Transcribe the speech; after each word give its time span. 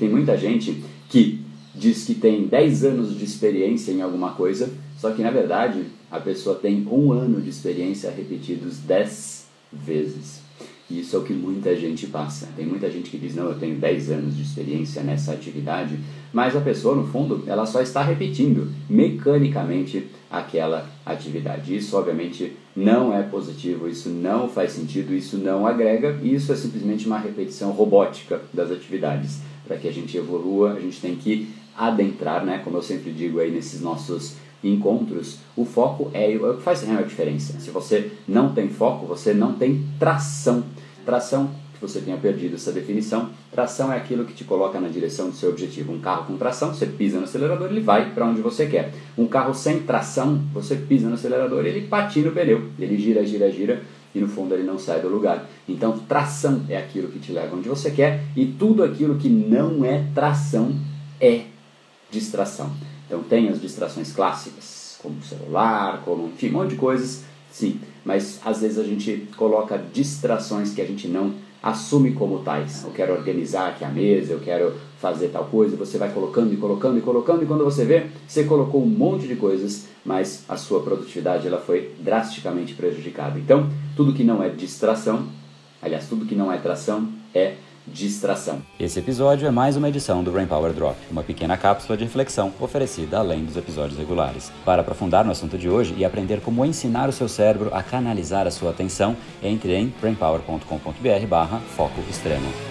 tem 0.00 0.08
muita 0.08 0.36
gente 0.36 0.82
que 1.08 1.40
diz 1.74 2.04
que 2.04 2.14
tem 2.14 2.46
10 2.46 2.84
anos 2.84 3.16
de 3.16 3.24
experiência 3.24 3.92
em 3.92 4.00
alguma 4.00 4.32
coisa, 4.32 4.72
só 4.98 5.12
que 5.12 5.22
na 5.22 5.30
verdade 5.30 5.84
a 6.10 6.18
pessoa 6.18 6.56
tem 6.56 6.86
um 6.90 7.12
ano 7.12 7.40
de 7.40 7.50
experiência 7.50 8.10
repetidos 8.10 8.78
10 8.78 9.46
vezes. 9.72 10.40
E 10.90 11.00
isso 11.00 11.14
é 11.14 11.18
o 11.18 11.22
que 11.22 11.32
muita 11.32 11.74
gente 11.76 12.08
passa. 12.08 12.48
Tem 12.56 12.66
muita 12.66 12.90
gente 12.90 13.10
que 13.10 13.16
diz, 13.16 13.36
não, 13.36 13.46
eu 13.48 13.58
tenho 13.58 13.76
10 13.76 14.10
anos 14.10 14.36
de 14.36 14.42
experiência 14.42 15.02
nessa 15.02 15.32
atividade, 15.32 15.98
mas 16.32 16.56
a 16.56 16.60
pessoa, 16.60 16.96
no 16.96 17.06
fundo, 17.06 17.44
ela 17.46 17.64
só 17.64 17.80
está 17.80 18.02
repetindo 18.02 18.72
mecanicamente 18.88 20.08
aquela 20.30 20.88
atividade. 21.06 21.76
Isso, 21.76 21.96
obviamente, 21.96 22.52
não 22.74 23.16
é 23.16 23.22
positivo, 23.22 23.88
isso 23.88 24.08
não 24.08 24.48
faz 24.48 24.72
sentido, 24.72 25.14
isso 25.14 25.38
não 25.38 25.66
agrega, 25.66 26.18
isso 26.22 26.52
é 26.52 26.56
simplesmente 26.56 27.06
uma 27.06 27.18
repetição 27.18 27.70
robótica 27.70 28.40
das 28.52 28.70
atividades. 28.70 29.38
Para 29.66 29.76
que 29.76 29.86
a 29.86 29.92
gente 29.92 30.16
evolua, 30.16 30.72
a 30.72 30.80
gente 30.80 31.00
tem 31.00 31.14
que 31.14 31.48
adentrar, 31.76 32.44
né, 32.44 32.60
como 32.64 32.76
eu 32.76 32.82
sempre 32.82 33.12
digo 33.12 33.38
aí 33.38 33.50
nesses 33.50 33.80
nossos 33.80 34.34
encontros, 34.62 35.38
o 35.56 35.64
foco 35.64 36.10
é, 36.12 36.32
é 36.32 36.36
o 36.36 36.56
que 36.56 36.62
faz 36.62 36.82
real 36.82 37.02
diferença. 37.02 37.58
Se 37.58 37.70
você 37.70 38.12
não 38.28 38.52
tem 38.52 38.68
foco, 38.68 39.06
você 39.06 39.32
não 39.32 39.54
tem 39.54 39.86
tração. 39.98 40.64
Tração, 41.04 41.50
que 41.74 41.80
você 41.80 42.00
tenha 42.00 42.18
perdido 42.18 42.56
essa 42.56 42.70
definição, 42.70 43.30
tração 43.50 43.90
é 43.90 43.96
aquilo 43.96 44.24
que 44.26 44.34
te 44.34 44.44
coloca 44.44 44.78
na 44.78 44.88
direção 44.88 45.30
do 45.30 45.34
seu 45.34 45.50
objetivo. 45.50 45.92
Um 45.92 46.00
carro 46.00 46.26
com 46.26 46.36
tração, 46.36 46.74
você 46.74 46.86
pisa 46.86 47.18
no 47.18 47.24
acelerador, 47.24 47.70
ele 47.70 47.80
vai 47.80 48.12
para 48.12 48.26
onde 48.26 48.42
você 48.42 48.66
quer. 48.66 48.92
Um 49.16 49.26
carro 49.26 49.54
sem 49.54 49.80
tração, 49.80 50.42
você 50.52 50.76
pisa 50.76 51.08
no 51.08 51.14
acelerador, 51.14 51.64
ele 51.64 51.86
patina 51.86 52.28
o 52.28 52.32
pneu, 52.32 52.68
ele 52.78 52.98
gira, 52.98 53.24
gira, 53.24 53.50
gira 53.50 53.82
e 54.14 54.20
no 54.20 54.28
fundo 54.28 54.54
ele 54.54 54.64
não 54.64 54.78
sai 54.78 55.00
do 55.00 55.08
lugar. 55.08 55.48
Então, 55.68 55.98
tração 56.00 56.62
é 56.68 56.76
aquilo 56.76 57.08
que 57.08 57.18
te 57.18 57.32
leva 57.32 57.56
onde 57.56 57.68
você 57.68 57.90
quer 57.90 58.24
e 58.36 58.44
tudo 58.44 58.82
aquilo 58.82 59.16
que 59.16 59.28
não 59.28 59.84
é 59.84 60.04
tração 60.14 60.74
é 61.20 61.44
distração. 62.10 62.70
Então 63.06 63.22
tem 63.22 63.48
as 63.48 63.60
distrações 63.60 64.12
clássicas, 64.12 64.98
como 65.02 65.18
o 65.18 65.22
celular, 65.22 66.02
como 66.04 66.28
enfim, 66.28 66.50
um 66.50 66.52
monte 66.52 66.70
de 66.70 66.76
coisas, 66.76 67.24
sim. 67.50 67.80
Mas 68.04 68.40
às 68.44 68.60
vezes 68.60 68.78
a 68.78 68.84
gente 68.84 69.28
coloca 69.36 69.78
distrações 69.92 70.72
que 70.72 70.80
a 70.80 70.86
gente 70.86 71.08
não 71.08 71.34
assume 71.62 72.12
como 72.12 72.40
tais. 72.40 72.84
Eu 72.84 72.90
quero 72.90 73.12
organizar 73.12 73.68
aqui 73.68 73.84
a 73.84 73.88
mesa, 73.88 74.32
eu 74.32 74.40
quero 74.40 74.74
fazer 74.98 75.28
tal 75.28 75.44
coisa, 75.46 75.76
você 75.76 75.98
vai 75.98 76.12
colocando 76.12 76.52
e 76.52 76.56
colocando 76.56 76.98
e 76.98 77.02
colocando 77.02 77.42
e 77.42 77.46
quando 77.46 77.64
você 77.64 77.84
vê, 77.84 78.06
você 78.26 78.44
colocou 78.44 78.82
um 78.82 78.88
monte 78.88 79.26
de 79.26 79.36
coisas, 79.36 79.86
mas 80.04 80.44
a 80.48 80.56
sua 80.56 80.80
produtividade 80.82 81.46
ela 81.46 81.58
foi 81.58 81.94
drasticamente 81.98 82.74
prejudicada. 82.74 83.38
Então, 83.38 83.68
tudo 83.96 84.14
que 84.14 84.24
não 84.24 84.42
é 84.42 84.48
distração, 84.48 85.26
aliás, 85.82 86.08
tudo 86.08 86.26
que 86.26 86.34
não 86.34 86.50
é 86.52 86.58
tração 86.58 87.08
é 87.34 87.54
distração. 87.86 88.60
Esse 88.78 88.98
episódio 88.98 89.46
é 89.46 89.50
mais 89.50 89.76
uma 89.76 89.88
edição 89.88 90.22
do 90.22 90.30
Brain 90.30 90.46
Power 90.46 90.72
Drop, 90.72 90.96
uma 91.10 91.22
pequena 91.22 91.56
cápsula 91.56 91.96
de 91.96 92.04
reflexão 92.04 92.52
oferecida 92.60 93.18
além 93.18 93.44
dos 93.44 93.56
episódios 93.56 93.98
regulares. 93.98 94.52
Para 94.64 94.82
aprofundar 94.82 95.24
no 95.24 95.32
assunto 95.32 95.58
de 95.58 95.68
hoje 95.68 95.94
e 95.96 96.04
aprender 96.04 96.40
como 96.40 96.64
ensinar 96.64 97.08
o 97.08 97.12
seu 97.12 97.28
cérebro 97.28 97.74
a 97.74 97.82
canalizar 97.82 98.46
a 98.46 98.50
sua 98.50 98.70
atenção, 98.70 99.16
entre 99.42 99.74
em 99.74 99.92
brainpower.com.br/foco 100.00 102.00
extremo. 102.08 102.69